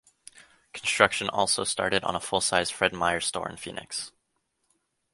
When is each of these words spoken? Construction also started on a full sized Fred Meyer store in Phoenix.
Construction 0.73 1.29
also 1.29 1.63
started 1.63 2.03
on 2.03 2.15
a 2.15 2.19
full 2.19 2.41
sized 2.41 2.73
Fred 2.73 2.91
Meyer 2.91 3.19
store 3.19 3.47
in 3.47 3.55
Phoenix. 3.55 4.11